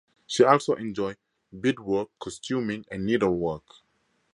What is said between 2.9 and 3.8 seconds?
needlework.